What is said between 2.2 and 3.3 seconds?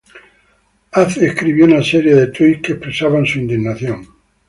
tweets que expresaban